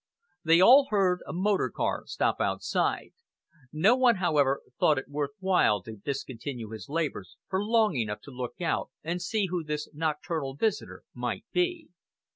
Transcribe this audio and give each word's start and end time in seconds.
They 0.43 0.59
all 0.59 0.87
heard 0.89 1.21
a 1.27 1.31
motor 1.31 1.69
car 1.69 2.07
stop 2.07 2.37
outside. 2.41 3.11
No 3.71 3.95
one, 3.95 4.15
however, 4.15 4.61
thought 4.79 4.97
it 4.97 5.07
worth 5.07 5.29
while 5.37 5.83
to 5.83 5.97
discontinue 5.97 6.69
his 6.71 6.89
labours 6.89 7.37
for 7.49 7.63
long 7.63 7.95
enough 7.95 8.21
to 8.21 8.31
look 8.31 8.59
out 8.61 8.89
and 9.03 9.21
see 9.21 9.45
who 9.51 9.63
this 9.63 9.89
nocturnal 9.93 10.55
visitor 10.55 11.03
might 11.13 11.45
be. 11.51 11.89